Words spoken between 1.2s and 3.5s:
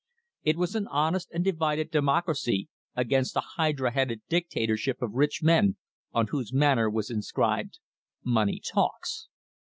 and divided Democracy against a